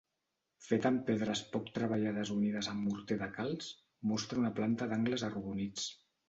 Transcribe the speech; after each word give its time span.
Feta 0.67 0.91
amb 0.93 1.01
pedres 1.09 1.41
poc 1.55 1.69
treballades 1.75 2.31
unides 2.37 2.69
amb 2.71 2.87
morter 2.87 3.19
de 3.21 3.27
calç, 3.37 3.69
mostra 4.13 4.43
una 4.45 4.53
planta 4.61 4.89
d'angles 4.95 5.29
arrodonits. 5.31 5.87